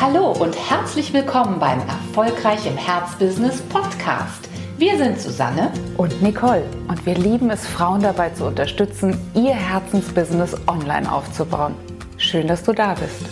[0.00, 4.48] Hallo und herzlich willkommen beim Erfolgreich im Herzbusiness Podcast.
[4.78, 10.56] Wir sind Susanne und Nicole und wir lieben es, Frauen dabei zu unterstützen, ihr Herzensbusiness
[10.66, 11.74] online aufzubauen.
[12.16, 13.26] Schön, dass du da bist.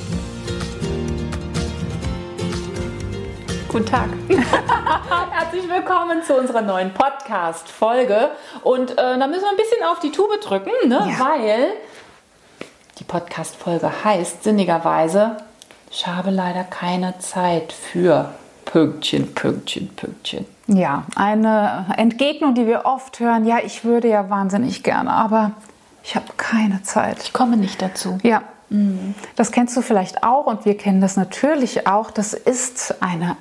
[3.69, 4.11] Guten Tag.
[5.31, 8.29] Herzlich willkommen zu unserer neuen Podcast-Folge.
[8.63, 11.15] Und äh, da müssen wir ein bisschen auf die Tube drücken, ne?
[11.19, 11.25] Ja.
[11.31, 11.69] weil
[12.99, 15.39] die Podcast-Folge heißt sinnigerweise
[15.91, 18.31] ich habe leider keine Zeit für
[18.65, 20.45] Pünktchen, Pünktchen, Pünktchen.
[20.67, 23.47] Ja, eine Entgegnung, die wir oft hören.
[23.47, 25.53] Ja, ich würde ja wahnsinnig gerne, aber
[26.05, 27.23] ich habe keine Zeit.
[27.23, 28.19] Ich komme nicht dazu.
[28.23, 29.15] Ja, mhm.
[29.37, 32.11] das kennst du vielleicht auch und wir kennen das natürlich auch.
[32.11, 33.37] Das ist eine,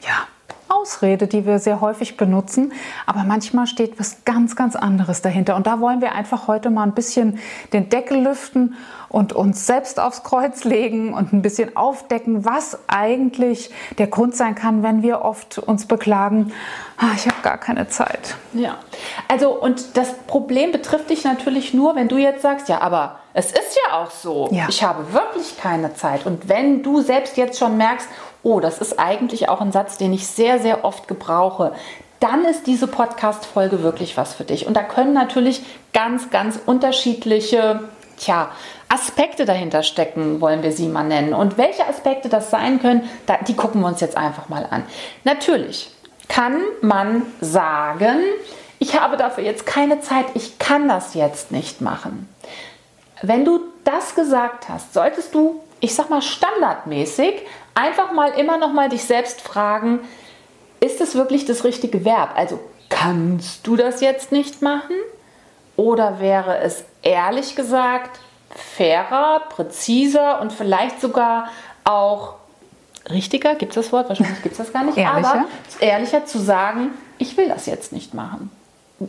[0.00, 0.26] ja,
[0.72, 2.72] Ausrede, die wir sehr häufig benutzen,
[3.06, 5.56] aber manchmal steht was ganz, ganz anderes dahinter.
[5.56, 7.38] Und da wollen wir einfach heute mal ein bisschen
[7.72, 8.74] den Deckel lüften
[9.08, 14.54] und uns selbst aufs Kreuz legen und ein bisschen aufdecken, was eigentlich der Grund sein
[14.54, 16.52] kann, wenn wir oft uns beklagen,
[16.96, 18.36] ah, ich habe gar keine Zeit.
[18.54, 18.78] Ja,
[19.28, 23.46] also und das Problem betrifft dich natürlich nur, wenn du jetzt sagst, ja, aber es
[23.46, 24.66] ist ja auch so, ja.
[24.68, 26.26] ich habe wirklich keine Zeit.
[26.26, 28.08] Und wenn du selbst jetzt schon merkst,
[28.42, 31.72] oh, das ist eigentlich auch ein Satz, den ich sehr, sehr oft gebrauche,
[32.20, 34.66] dann ist diese Podcast-Folge wirklich was für dich.
[34.66, 35.62] Und da können natürlich
[35.92, 37.80] ganz, ganz unterschiedliche
[38.16, 38.50] tja,
[38.88, 41.34] Aspekte dahinter stecken, wollen wir sie mal nennen.
[41.34, 43.08] Und welche Aspekte das sein können,
[43.48, 44.84] die gucken wir uns jetzt einfach mal an.
[45.24, 45.90] Natürlich
[46.28, 48.18] kann man sagen,
[48.78, 52.28] ich habe dafür jetzt keine Zeit, ich kann das jetzt nicht machen.
[53.22, 57.34] Wenn du das gesagt hast, solltest du, ich sag mal standardmäßig,
[57.74, 60.00] einfach mal immer noch mal dich selbst fragen,
[60.80, 62.30] ist es wirklich das richtige Verb?
[62.36, 64.96] Also kannst du das jetzt nicht machen?
[65.76, 68.20] Oder wäre es ehrlich gesagt
[68.54, 71.48] fairer, präziser und vielleicht sogar
[71.84, 72.34] auch
[73.10, 74.08] richtiger, gibt es das Wort?
[74.08, 75.32] Wahrscheinlich gibt es das gar nicht, ehrlicher.
[75.32, 75.44] aber
[75.80, 78.50] ehrlicher zu sagen, ich will das jetzt nicht machen.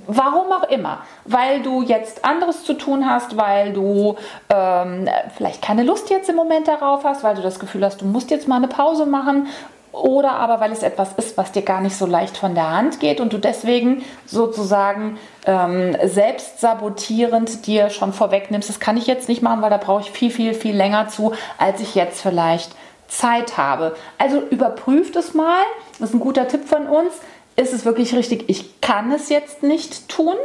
[0.07, 0.99] Warum auch immer.
[1.25, 4.15] Weil du jetzt anderes zu tun hast, weil du
[4.49, 8.05] ähm, vielleicht keine Lust jetzt im Moment darauf hast, weil du das Gefühl hast, du
[8.05, 9.47] musst jetzt mal eine Pause machen.
[9.91, 12.99] Oder aber weil es etwas ist, was dir gar nicht so leicht von der Hand
[12.99, 19.29] geht und du deswegen sozusagen ähm, selbst sabotierend dir schon vorwegnimmst, das kann ich jetzt
[19.29, 22.71] nicht machen, weil da brauche ich viel, viel, viel länger zu, als ich jetzt vielleicht
[23.07, 23.95] Zeit habe.
[24.17, 25.61] Also überprüft es mal.
[25.99, 27.13] Das ist ein guter Tipp von uns
[27.55, 30.35] ist es wirklich richtig, ich kann es jetzt nicht tun?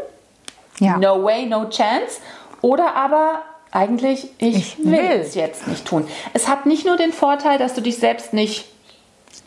[0.79, 0.97] Ja.
[0.97, 2.21] No way, no chance.
[2.61, 4.93] Oder aber eigentlich, ich, ich will.
[4.93, 6.07] will es jetzt nicht tun.
[6.33, 8.67] Es hat nicht nur den Vorteil, dass du dich selbst nicht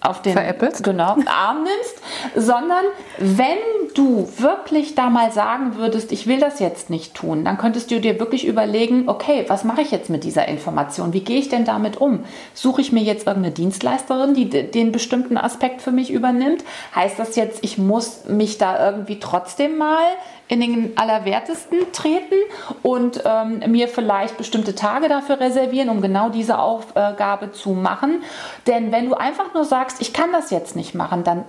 [0.02, 0.36] auf den
[0.82, 2.02] genau, Arm nimmst,
[2.36, 2.84] sondern
[3.20, 3.58] wenn
[3.94, 8.00] du wirklich da mal sagen würdest, ich will das jetzt nicht tun, dann könntest du
[8.00, 11.14] dir wirklich überlegen, okay, was mache ich jetzt mit dieser Information?
[11.14, 12.26] Wie gehe ich denn damit um?
[12.54, 16.64] Suche ich mir jetzt irgendeine Dienstleisterin, die den bestimmten Aspekt für mich übernimmt?
[16.96, 20.04] Heißt das jetzt, ich muss mich da irgendwie trotzdem mal
[20.52, 22.36] in den Allerwertesten treten
[22.84, 28.22] und ähm, mir vielleicht bestimmte Tage dafür reservieren, um genau diese Aufgabe zu machen.
[28.68, 31.46] Denn wenn du einfach nur sagst, ich kann das jetzt nicht machen, dann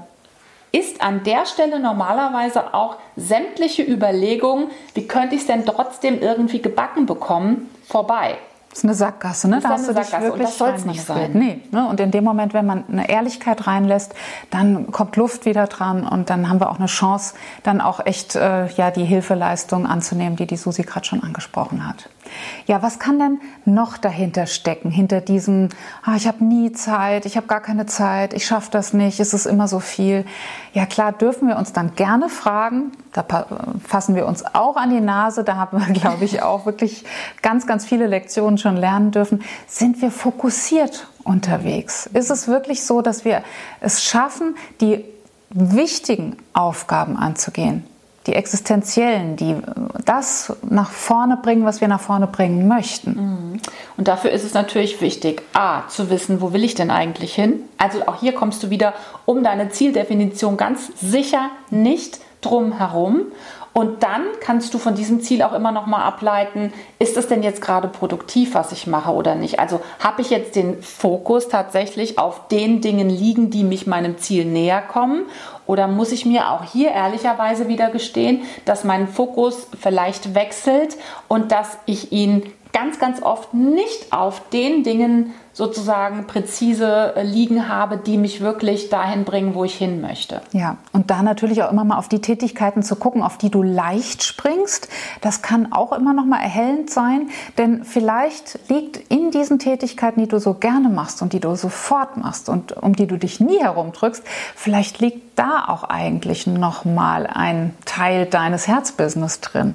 [0.71, 6.63] ist an der Stelle normalerweise auch sämtliche Überlegung, wie könnte ich es denn trotzdem irgendwie
[6.63, 8.39] gebacken bekommen, vorbei.
[8.73, 9.61] Das ist eine Sackgasse, ne?
[9.61, 11.33] Da hast du dich wirklich und das soll es nicht sein.
[11.35, 11.87] Nee, ne?
[11.87, 14.15] Und in dem Moment, wenn man eine Ehrlichkeit reinlässt,
[14.51, 17.35] dann kommt Luft wieder dran und dann haben wir auch eine Chance,
[17.65, 22.09] dann auch echt äh, ja die Hilfeleistung anzunehmen, die die Susi gerade schon angesprochen hat.
[22.67, 24.91] Ja, was kann denn noch dahinter stecken?
[24.91, 25.69] Hinter diesem,
[26.03, 29.35] ah, ich habe nie Zeit, ich habe gar keine Zeit, ich schaffe das nicht, es
[29.35, 30.25] ist immer so viel.
[30.73, 32.93] Ja, klar, dürfen wir uns dann gerne fragen.
[33.13, 33.25] Da
[33.85, 35.45] fassen wir uns auch an die Nase.
[35.45, 37.05] Da haben wir, glaube ich, auch wirklich
[37.43, 39.43] ganz, ganz viele Lektionen schon lernen dürfen.
[39.67, 42.07] Sind wir fokussiert unterwegs?
[42.07, 43.43] Ist es wirklich so, dass wir
[43.81, 45.05] es schaffen, die
[45.51, 47.85] wichtigen Aufgaben anzugehen?
[48.27, 49.57] Die existenziellen, die
[50.05, 53.11] das nach vorne bringen, was wir nach vorne bringen möchten.
[53.11, 53.61] Mhm.
[53.97, 57.61] Und dafür ist es natürlich wichtig, a, zu wissen, wo will ich denn eigentlich hin?
[57.79, 63.23] Also auch hier kommst du wieder um deine Zieldefinition ganz sicher nicht drum herum.
[63.75, 67.43] Und dann kannst du von diesem Ziel auch immer noch mal ableiten, ist es denn
[67.43, 69.61] jetzt gerade produktiv, was ich mache oder nicht?
[69.61, 74.45] Also habe ich jetzt den Fokus tatsächlich auf den Dingen liegen, die mich meinem Ziel
[74.45, 75.25] näher kommen?
[75.67, 80.97] Oder muss ich mir auch hier ehrlicherweise wieder gestehen, dass mein Fokus vielleicht wechselt
[81.29, 87.69] und dass ich ihn ganz, ganz oft nicht auf den Dingen sozusagen präzise äh, liegen
[87.69, 90.41] habe, die mich wirklich dahin bringen, wo ich hin möchte.
[90.53, 93.63] Ja, und da natürlich auch immer mal auf die Tätigkeiten zu gucken, auf die du
[93.63, 94.89] leicht springst.
[95.21, 97.29] Das kann auch immer noch mal erhellend sein,
[97.59, 102.17] denn vielleicht liegt in diesen Tätigkeiten, die du so gerne machst und die du sofort
[102.17, 104.23] machst und um die du dich nie herumdrückst,
[104.57, 109.75] vielleicht liegt da auch eigentlich noch mal ein Teil deines Herzbusiness drin.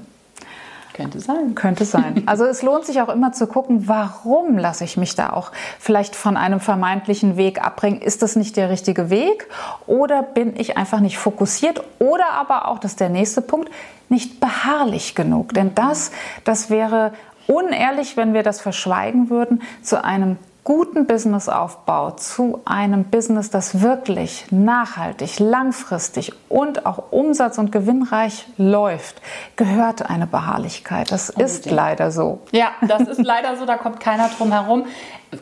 [0.97, 1.53] Könnte sein.
[1.53, 2.23] Könnte sein.
[2.25, 6.15] Also es lohnt sich auch immer zu gucken, warum lasse ich mich da auch vielleicht
[6.15, 8.01] von einem vermeintlichen Weg abbringen?
[8.01, 9.47] Ist das nicht der richtige Weg?
[9.85, 11.83] Oder bin ich einfach nicht fokussiert?
[11.99, 13.69] Oder aber auch, das ist der nächste Punkt,
[14.09, 15.53] nicht beharrlich genug.
[15.53, 16.11] Denn das,
[16.43, 17.13] das wäre
[17.45, 24.47] unehrlich, wenn wir das verschweigen würden, zu einem guten Businessaufbau zu einem Business, das wirklich
[24.51, 29.21] nachhaltig, langfristig und auch umsatz- und gewinnreich läuft,
[29.55, 31.09] gehört eine Beharrlichkeit.
[31.09, 31.49] Das Unbedingt.
[31.49, 32.41] ist leider so.
[32.51, 34.87] Ja, das ist leider so, da kommt keiner drum herum.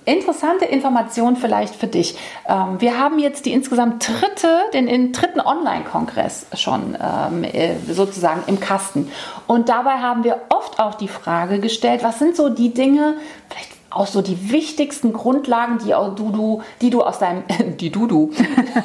[0.05, 2.15] Interessante Information vielleicht für dich.
[2.47, 8.59] Ähm, wir haben jetzt die insgesamt dritte, den, dritten Online-Kongress schon ähm, äh, sozusagen im
[8.59, 9.11] Kasten.
[9.47, 13.15] Und dabei haben wir oft auch die Frage gestellt, was sind so die Dinge,
[13.49, 17.43] vielleicht auch so die wichtigsten Grundlagen, die du, du, die du aus deinem,
[17.79, 18.31] die du, du,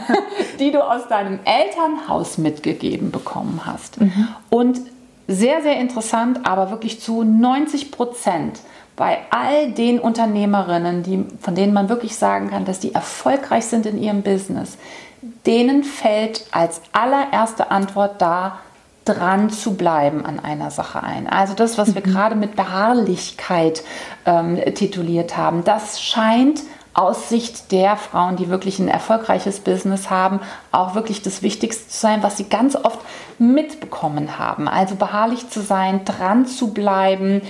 [0.58, 4.00] die du aus deinem Elternhaus mitgegeben bekommen hast.
[4.00, 4.28] Mhm.
[4.50, 4.80] Und
[5.26, 8.60] sehr, sehr interessant, aber wirklich zu 90 Prozent
[8.96, 13.86] bei all den Unternehmerinnen, die, von denen man wirklich sagen kann, dass die erfolgreich sind
[13.86, 14.76] in ihrem Business,
[15.46, 18.58] denen fällt als allererste Antwort da,
[19.04, 21.26] dran zu bleiben an einer Sache ein.
[21.26, 22.10] Also das, was wir mhm.
[22.12, 23.82] gerade mit Beharrlichkeit
[24.26, 26.60] ähm, tituliert haben, das scheint
[26.92, 30.40] aus Sicht der Frauen, die wirklich ein erfolgreiches Business haben,
[30.72, 32.98] auch wirklich das Wichtigste zu sein, was sie ganz oft
[33.38, 34.68] mitbekommen haben.
[34.68, 37.42] Also beharrlich zu sein, dran zu bleiben,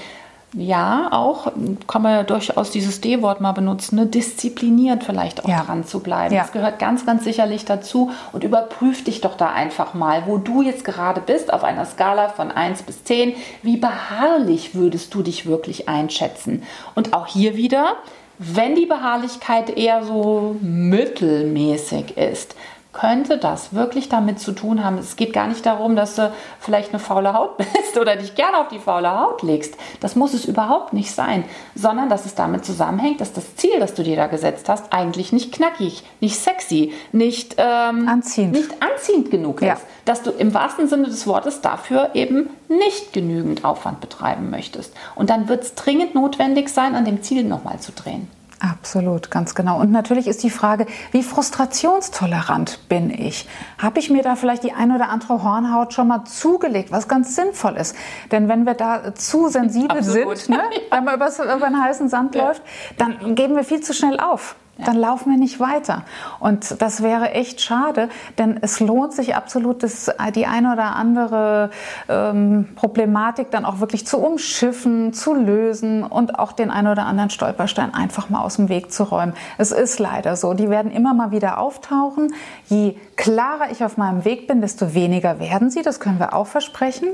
[0.52, 1.52] ja, auch
[1.86, 4.06] kann man ja durchaus dieses D-Wort mal benutzen, ne?
[4.06, 5.62] diszipliniert vielleicht auch ja.
[5.62, 6.34] dran zu bleiben.
[6.34, 6.42] Ja.
[6.42, 10.62] Das gehört ganz, ganz sicherlich dazu und überprüf dich doch da einfach mal, wo du
[10.62, 13.34] jetzt gerade bist auf einer Skala von 1 bis 10.
[13.62, 16.64] Wie beharrlich würdest du dich wirklich einschätzen?
[16.96, 17.96] Und auch hier wieder,
[18.38, 22.56] wenn die Beharrlichkeit eher so mittelmäßig ist,
[22.92, 24.98] könnte das wirklich damit zu tun haben.
[24.98, 28.58] Es geht gar nicht darum, dass du vielleicht eine faule Haut bist oder dich gerne
[28.58, 29.76] auf die faule Haut legst.
[30.00, 31.44] Das muss es überhaupt nicht sein,
[31.74, 35.32] sondern dass es damit zusammenhängt, dass das Ziel, das du dir da gesetzt hast, eigentlich
[35.32, 38.52] nicht knackig, nicht sexy, nicht, ähm, anziehend.
[38.52, 39.74] nicht anziehend genug ja.
[39.74, 39.84] ist.
[40.04, 44.94] Dass du im wahrsten Sinne des Wortes dafür eben nicht genügend Aufwand betreiben möchtest.
[45.14, 48.28] Und dann wird es dringend notwendig sein, an dem Ziel nochmal zu drehen.
[48.60, 49.80] Absolut, ganz genau.
[49.80, 53.48] Und natürlich ist die Frage, wie frustrationstolerant bin ich?
[53.78, 57.34] Habe ich mir da vielleicht die ein oder andere Hornhaut schon mal zugelegt, was ganz
[57.34, 57.96] sinnvoll ist?
[58.30, 60.36] Denn wenn wir da zu sensibel Absolut.
[60.36, 62.48] sind, ne, wenn man über, über einen heißen Sand ja.
[62.48, 62.62] läuft,
[62.98, 66.02] dann geben wir viel zu schnell auf dann laufen wir nicht weiter.
[66.38, 71.70] Und das wäre echt schade, denn es lohnt sich absolut, das, die eine oder andere
[72.08, 77.30] ähm, Problematik dann auch wirklich zu umschiffen, zu lösen und auch den einen oder anderen
[77.30, 79.34] Stolperstein einfach mal aus dem Weg zu räumen.
[79.58, 80.54] Es ist leider so.
[80.54, 82.34] Die werden immer mal wieder auftauchen.
[82.66, 85.82] Je klarer ich auf meinem Weg bin, desto weniger werden sie.
[85.82, 87.08] Das können wir auch versprechen,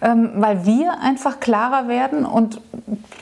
[0.00, 2.60] ähm, weil wir einfach klarer werden und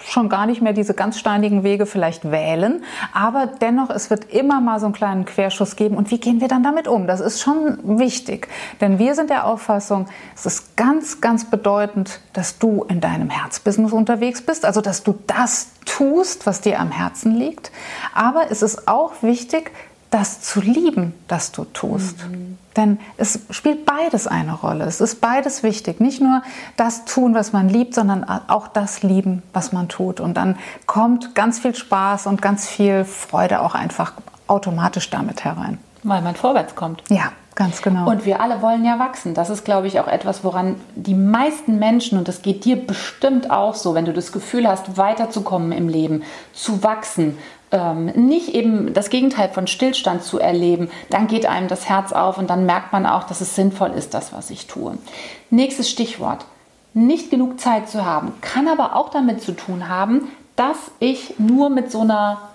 [0.04, 2.82] schon gar nicht mehr diese ganz steinigen Wege vielleicht wählen.
[3.12, 5.96] Aber dennoch, es wird immer mal so einen kleinen Querschuss geben.
[5.96, 7.06] Und wie gehen wir dann damit um?
[7.06, 8.48] Das ist schon wichtig.
[8.80, 13.92] Denn wir sind der Auffassung, es ist ganz, ganz bedeutend, dass du in deinem Herzbusiness
[13.92, 14.64] unterwegs bist.
[14.64, 17.70] Also, dass du das tust, was dir am Herzen liegt.
[18.14, 19.72] Aber es ist auch wichtig,
[20.10, 22.28] das zu lieben, das du tust.
[22.28, 22.58] Mhm.
[22.76, 24.84] Denn es spielt beides eine Rolle.
[24.84, 26.00] Es ist beides wichtig.
[26.00, 26.42] Nicht nur
[26.76, 30.20] das tun, was man liebt, sondern auch das lieben, was man tut.
[30.20, 34.14] Und dann kommt ganz viel Spaß und ganz viel Freude auch einfach
[34.46, 35.78] automatisch damit herein.
[36.02, 37.02] Weil man vorwärts kommt.
[37.08, 38.08] Ja, Ganz genau.
[38.08, 39.34] Und wir alle wollen ja wachsen.
[39.34, 43.50] Das ist, glaube ich, auch etwas, woran die meisten Menschen, und das geht dir bestimmt
[43.50, 46.22] auch so, wenn du das Gefühl hast, weiterzukommen im Leben,
[46.54, 47.36] zu wachsen,
[47.72, 52.38] ähm, nicht eben das Gegenteil von Stillstand zu erleben, dann geht einem das Herz auf
[52.38, 54.98] und dann merkt man auch, dass es sinnvoll ist, das, was ich tue.
[55.50, 56.44] Nächstes Stichwort.
[56.92, 61.70] Nicht genug Zeit zu haben, kann aber auch damit zu tun haben, dass ich nur
[61.70, 62.49] mit so einer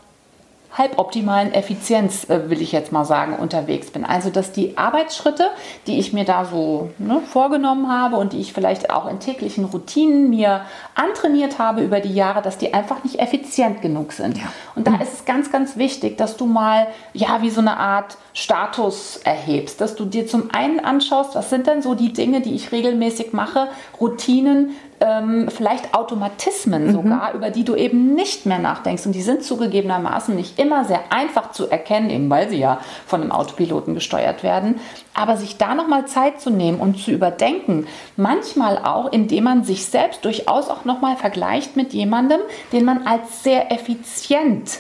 [0.78, 4.06] halboptimalen Effizienz, äh, will ich jetzt mal sagen, unterwegs bin.
[4.06, 5.50] Also, dass die Arbeitsschritte,
[5.88, 9.66] die ich mir da so ne, vorgenommen habe und die ich vielleicht auch in täglichen
[9.66, 10.62] Routinen mir
[10.94, 14.38] antrainiert habe über die Jahre, dass die einfach nicht effizient genug sind.
[14.38, 14.44] Ja.
[14.76, 15.02] Und da mhm.
[15.02, 19.80] ist es ganz, ganz wichtig, dass du mal, ja, wie so eine Art Status erhebst,
[19.80, 23.32] dass du dir zum einen anschaust, was sind denn so die Dinge, die ich regelmäßig
[23.32, 24.72] mache, Routinen,
[25.06, 26.92] ähm, vielleicht Automatismen mhm.
[26.92, 29.06] sogar, über die du eben nicht mehr nachdenkst.
[29.06, 33.22] Und die sind zugegebenermaßen nicht immer sehr einfach zu erkennen, eben weil sie ja von
[33.22, 34.80] einem Autopiloten gesteuert werden.
[35.14, 39.86] Aber sich da nochmal Zeit zu nehmen und zu überdenken, manchmal auch, indem man sich
[39.86, 44.80] selbst durchaus auch nochmal vergleicht mit jemandem, den man als sehr effizient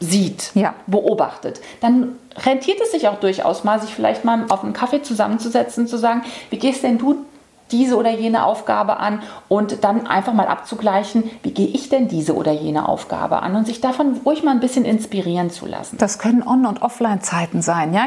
[0.00, 0.74] sieht, ja.
[0.86, 5.84] beobachtet, dann rentiert es sich auch durchaus mal, sich vielleicht mal auf einen Kaffee zusammenzusetzen
[5.84, 7.24] und zu sagen, wie gehst denn du
[7.70, 12.34] diese oder jene Aufgabe an und dann einfach mal abzugleichen, wie gehe ich denn diese
[12.34, 15.98] oder jene Aufgabe an und sich davon ruhig mal ein bisschen inspirieren zu lassen.
[15.98, 17.92] Das können On- und Offline-Zeiten sein.
[17.92, 18.06] Ja?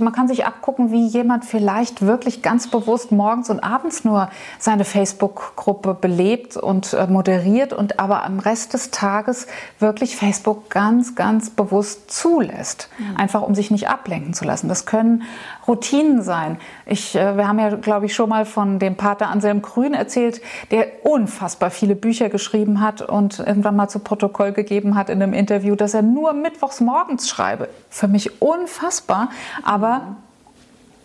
[0.00, 4.28] Man kann sich abgucken, wie jemand vielleicht wirklich ganz bewusst morgens und abends nur
[4.58, 9.46] seine Facebook-Gruppe belebt und äh, moderiert und aber am Rest des Tages
[9.78, 12.88] wirklich Facebook ganz, ganz bewusst zulässt.
[12.98, 13.16] Mhm.
[13.16, 14.68] Einfach um sich nicht ablenken zu lassen.
[14.68, 15.22] Das können
[15.66, 16.58] Routinen sein.
[16.86, 20.40] Ich, äh, wir haben ja, glaube ich, schon mal von dem Pater Anselm Grün erzählt,
[20.70, 25.32] der unfassbar viele Bücher geschrieben hat und irgendwann mal zu Protokoll gegeben hat in einem
[25.32, 27.68] Interview, dass er nur mittwochs morgens schreibe.
[27.88, 29.30] Für mich unfassbar,
[29.62, 30.16] aber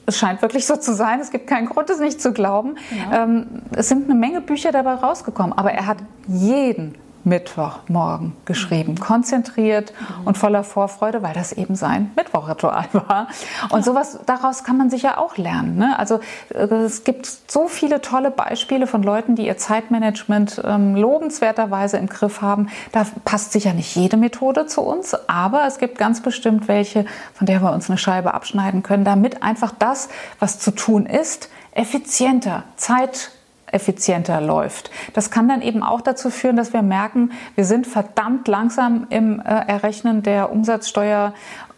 [0.06, 1.20] es scheint wirklich so zu sein.
[1.20, 2.78] Es gibt keinen Grund, es nicht zu glauben.
[3.12, 3.24] Ja.
[3.24, 6.96] Ähm, es sind eine Menge Bücher dabei rausgekommen, aber er hat jeden
[7.28, 10.28] Mittwochmorgen geschrieben, konzentriert mhm.
[10.28, 13.28] und voller Vorfreude, weil das eben sein Mittwochritual war.
[13.70, 15.78] Und sowas daraus kann man sich ja auch lernen.
[15.78, 16.00] Ne?
[16.00, 16.20] Also
[16.54, 22.08] äh, es gibt so viele tolle Beispiele von Leuten, die ihr Zeitmanagement ähm, lobenswerterweise im
[22.08, 22.70] Griff haben.
[22.92, 27.46] Da passt sicher nicht jede Methode zu uns, aber es gibt ganz bestimmt welche, von
[27.46, 30.08] der wir uns eine Scheibe abschneiden können, damit einfach das,
[30.40, 33.32] was zu tun ist, effizienter, zeit
[33.72, 34.92] effizienter läuft.
[35.14, 39.40] Das kann dann eben auch dazu führen, dass wir merken, wir sind verdammt langsam im
[39.40, 41.34] äh, Errechnen der Umsatzsteuer.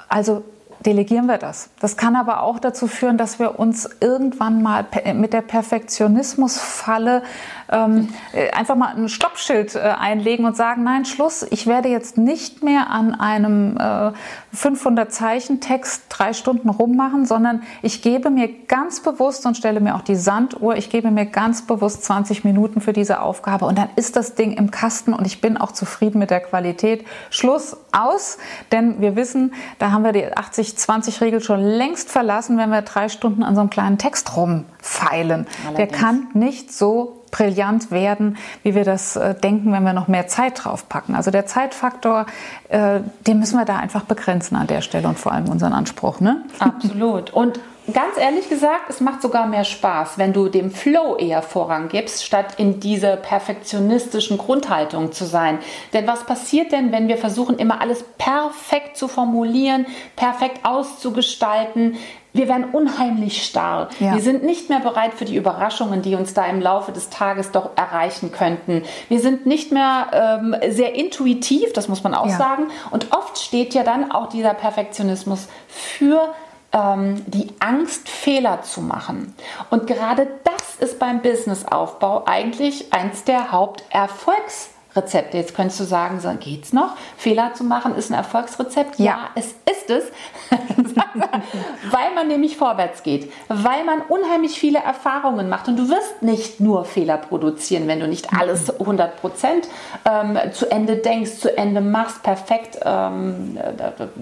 [0.08, 0.44] Also
[0.86, 1.70] delegieren wir das.
[1.80, 7.24] Das kann aber auch dazu führen, dass wir uns irgendwann mal mit der Perfektionismusfalle
[7.72, 12.18] ähm, äh, einfach mal ein Stoppschild äh, einlegen und sagen, nein, Schluss, ich werde jetzt
[12.18, 14.12] nicht mehr an einem äh,
[14.54, 19.96] 500 Zeichen Text drei Stunden rummachen, sondern ich gebe mir ganz bewusst und stelle mir
[19.96, 23.90] auch die Sanduhr, ich gebe mir ganz bewusst 20 Minuten für diese Aufgabe und dann
[23.96, 27.06] ist das Ding im Kasten und ich bin auch zufrieden mit der Qualität.
[27.30, 28.38] Schluss aus,
[28.72, 33.44] denn wir wissen, da haben wir die 80-20-Regel schon längst verlassen, wenn wir drei Stunden
[33.44, 35.48] an so einem kleinen Text rumfeilen.
[35.68, 35.76] Allerdings.
[35.76, 40.28] Der kann nicht so brillant werden, wie wir das äh, denken, wenn wir noch mehr
[40.28, 41.16] Zeit draufpacken.
[41.16, 42.26] Also der Zeitfaktor,
[42.70, 46.20] äh, den müssen wir da einfach begrenzen an der Stelle und vor allem unseren Anspruch.
[46.20, 46.44] Ne?
[46.60, 47.32] Absolut.
[47.32, 47.60] Und
[47.94, 52.26] ganz ehrlich gesagt, es macht sogar mehr Spaß, wenn du dem Flow eher Vorrang gibst,
[52.26, 55.60] statt in dieser perfektionistischen Grundhaltung zu sein.
[55.94, 61.98] Denn was passiert denn, wenn wir versuchen, immer alles perfekt zu formulieren, perfekt auszugestalten?
[62.34, 63.90] Wir werden unheimlich starr.
[64.00, 64.14] Ja.
[64.14, 67.52] Wir sind nicht mehr bereit für die Überraschungen, die uns da im Laufe des Tages
[67.52, 68.84] doch erreichen könnten.
[69.08, 72.38] Wir sind nicht mehr ähm, sehr intuitiv, das muss man auch ja.
[72.38, 72.68] sagen.
[72.92, 76.34] Und oft steht ja dann auch dieser Perfektionismus für
[76.72, 79.34] ähm, die Angst, Fehler zu machen.
[79.70, 85.38] Und gerade das ist beim Businessaufbau eigentlich eins der Haupterfolgs Rezepte.
[85.38, 86.96] Jetzt könntest du sagen, so, geht's noch?
[87.18, 89.00] Fehler zu machen ist ein Erfolgsrezept?
[89.00, 90.06] Ja, ja es ist es.
[91.92, 96.60] weil man nämlich vorwärts geht, weil man unheimlich viele Erfahrungen macht und du wirst nicht
[96.60, 99.68] nur Fehler produzieren, wenn du nicht alles 100 Prozent
[100.06, 103.58] ähm, zu Ende denkst, zu Ende machst, perfekt ähm,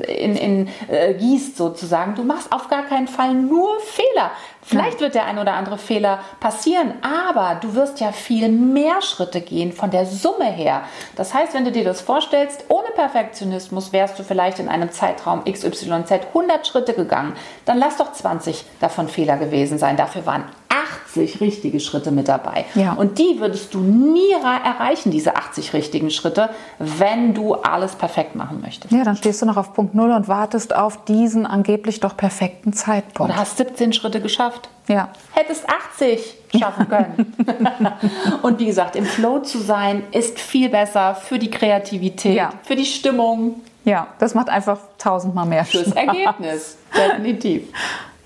[0.08, 2.16] in, in äh, gießt sozusagen.
[2.16, 4.32] Du machst auf gar keinen Fall nur Fehler.
[4.62, 9.40] Vielleicht wird der ein oder andere Fehler passieren, aber du wirst ja viel mehr Schritte
[9.40, 10.67] gehen von der Summe her.
[11.16, 15.44] Das heißt, wenn du dir das vorstellst, ohne Perfektionismus wärst du vielleicht in einem Zeitraum
[15.46, 17.34] XYZ 100 Schritte gegangen.
[17.66, 19.98] Dann lass doch 20 davon Fehler gewesen sein.
[19.98, 22.66] Dafür waren 80 richtige Schritte mit dabei.
[22.76, 22.94] Ja.
[22.94, 28.62] Und die würdest du nie erreichen, diese 80 richtigen Schritte, wenn du alles perfekt machen
[28.62, 28.94] möchtest.
[28.94, 32.74] Ja, dann stehst du noch auf Punkt Null und wartest auf diesen angeblich doch perfekten
[32.74, 33.32] Zeitpunkt.
[33.32, 34.70] Oder hast 17 Schritte geschafft.
[34.88, 35.10] Ja.
[35.34, 37.36] Hättest 80 schaffen können.
[38.42, 42.52] und wie gesagt, im Flow zu sein, ist viel besser für die Kreativität, ja.
[42.64, 43.62] für die Stimmung.
[43.84, 45.84] Ja, das macht einfach tausendmal mehr Spaß.
[45.84, 47.64] Fürs Ergebnis, definitiv.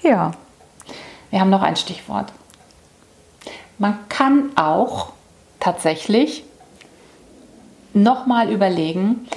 [0.03, 0.31] Ja.
[1.31, 2.31] Wir haben noch ein Stichwort.
[3.77, 5.13] Man kann auch
[5.59, 6.43] tatsächlich
[7.93, 9.27] nochmal überlegen,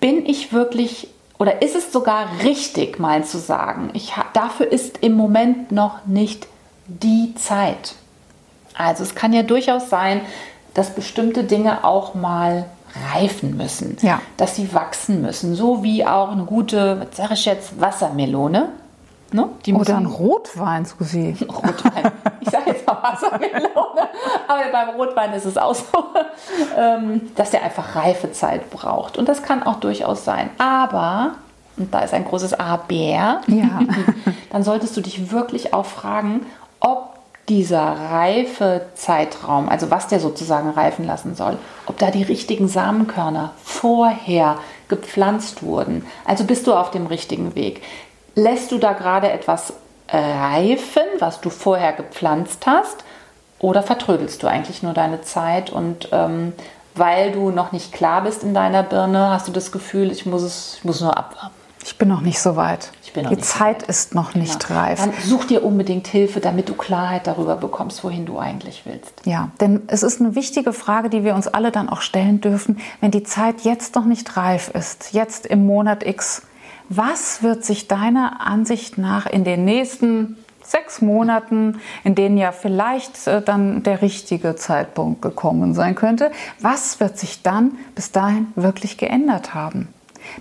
[0.00, 1.08] bin ich wirklich
[1.38, 6.48] oder ist es sogar richtig, mal zu sagen, ich, dafür ist im Moment noch nicht
[6.86, 7.94] die Zeit.
[8.74, 10.20] Also es kann ja durchaus sein,
[10.74, 12.66] dass bestimmte Dinge auch mal
[13.12, 14.20] reifen müssen, ja.
[14.36, 18.70] dass sie wachsen müssen, so wie auch eine gute, was sage ich jetzt, Wassermelone.
[19.32, 19.48] Ne?
[19.74, 21.36] Oder ein Rotwein, Susi.
[21.48, 22.12] Rotwein.
[22.40, 24.08] Ich sage jetzt mal Wassermelone.
[24.46, 26.04] Aber beim Rotwein ist es auch so,
[26.76, 29.18] ähm, dass der einfach Reifezeit braucht.
[29.18, 30.50] Und das kann auch durchaus sein.
[30.58, 31.32] Aber,
[31.76, 32.84] und da ist ein großes Aber,
[33.48, 33.80] ja.
[34.52, 36.46] dann solltest du dich wirklich auch fragen,
[36.86, 37.16] ob
[37.48, 44.58] dieser Reifezeitraum, also was der sozusagen reifen lassen soll, ob da die richtigen Samenkörner vorher
[44.88, 46.06] gepflanzt wurden.
[46.24, 47.82] Also bist du auf dem richtigen Weg.
[48.34, 49.72] Lässt du da gerade etwas
[50.08, 53.04] reifen, was du vorher gepflanzt hast,
[53.58, 56.52] oder vertrödelst du eigentlich nur deine Zeit und ähm,
[56.94, 60.42] weil du noch nicht klar bist in deiner Birne, hast du das Gefühl, ich muss
[60.42, 61.54] es, ich muss nur abwarten.
[61.82, 62.90] Ich bin noch nicht so weit.
[63.22, 64.80] Die Zeit so ist noch nicht genau.
[64.80, 65.00] reif.
[65.00, 69.12] Dann such dir unbedingt Hilfe, damit du Klarheit darüber bekommst, wohin du eigentlich willst.
[69.24, 72.78] Ja, denn es ist eine wichtige Frage, die wir uns alle dann auch stellen dürfen,
[73.00, 76.42] wenn die Zeit jetzt noch nicht reif ist, jetzt im Monat X.
[76.88, 83.26] Was wird sich deiner Ansicht nach in den nächsten sechs Monaten, in denen ja vielleicht
[83.26, 86.30] äh, dann der richtige Zeitpunkt gekommen sein könnte,
[86.60, 89.88] was wird sich dann bis dahin wirklich geändert haben?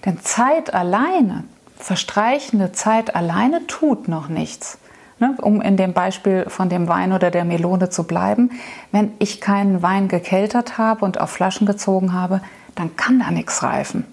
[0.06, 1.44] Denn Zeit alleine,
[1.78, 4.78] verstreichende Zeit alleine tut noch nichts.
[5.18, 8.52] Ne, um in dem Beispiel von dem Wein oder der Melone zu bleiben,
[8.92, 12.42] wenn ich keinen Wein gekeltert habe und auf Flaschen gezogen habe,
[12.76, 14.04] dann kann da nichts reifen.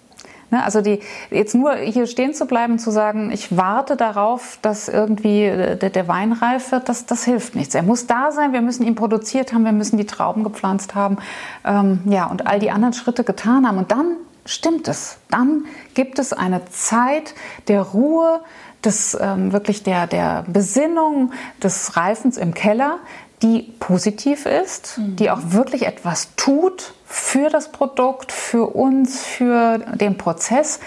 [0.52, 1.00] Ne, also die,
[1.31, 5.90] jetzt nur hier stehen zu bleiben, zu sagen, ich warte darauf, dass irgendwie äh, der,
[5.90, 7.75] der Wein reif wird, das, das hilft nichts.
[7.75, 11.16] Er muss da sein, wir müssen ihn produziert haben, wir müssen die Trauben gepflanzt haben
[11.64, 13.78] ähm, ja, und all die anderen Schritte getan haben.
[13.78, 15.18] Und dann stimmt es.
[15.30, 17.34] Dann gibt es eine Zeit
[17.68, 18.40] der Ruhe,
[18.84, 21.32] des ähm, wirklich der, der Besinnung,
[21.62, 22.99] des Reifens im Keller,
[23.42, 25.16] die positiv ist, mhm.
[25.16, 30.80] die auch wirklich etwas tut für das Produkt, für uns, für den Prozess.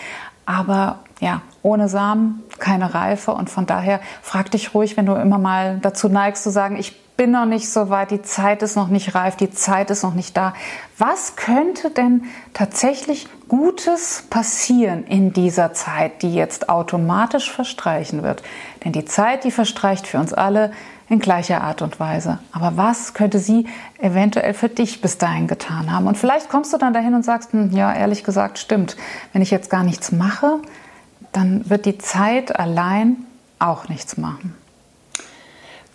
[0.45, 3.31] Aber ja, ohne Samen keine Reife.
[3.31, 6.95] Und von daher frag dich ruhig, wenn du immer mal dazu neigst zu sagen, ich
[7.17, 10.13] bin noch nicht so weit, die Zeit ist noch nicht reif, die Zeit ist noch
[10.13, 10.53] nicht da.
[10.97, 18.43] Was könnte denn tatsächlich Gutes passieren in dieser Zeit, die jetzt automatisch verstreichen wird?
[18.83, 20.71] Denn die Zeit, die verstreicht für uns alle
[21.07, 22.39] in gleicher Art und Weise.
[22.51, 23.67] Aber was könnte sie
[23.99, 26.07] eventuell für dich bis dahin getan haben?
[26.07, 28.97] Und vielleicht kommst du dann dahin und sagst, hm, ja, ehrlich gesagt, stimmt.
[29.31, 30.59] Wenn ich jetzt gar nichts mache,
[31.31, 33.17] dann wird die Zeit allein
[33.59, 34.55] auch nichts machen.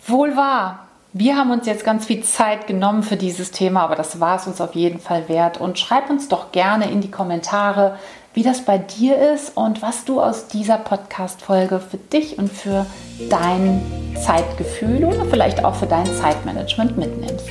[0.07, 0.87] Wohl wahr.
[1.13, 4.47] Wir haben uns jetzt ganz viel Zeit genommen für dieses Thema, aber das war es
[4.47, 5.59] uns auf jeden Fall wert.
[5.59, 7.97] Und schreib uns doch gerne in die Kommentare,
[8.33, 12.85] wie das bei dir ist und was du aus dieser Podcast-Folge für dich und für
[13.29, 13.81] dein
[14.25, 17.49] Zeitgefühl oder vielleicht auch für dein Zeitmanagement mitnimmst.